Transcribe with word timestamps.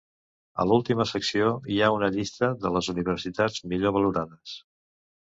A 0.63 0.63
l'última 0.69 1.05
secció 1.09 1.51
hi 1.75 1.79
ha 1.81 1.91
una 1.97 2.11
llista 2.17 2.51
de 2.65 2.75
les 2.79 2.93
universitats 2.97 3.67
millor 3.71 3.99
valorades. 4.03 4.61